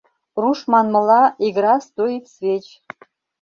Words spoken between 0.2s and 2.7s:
Руш манмыла, игра стоит свеч.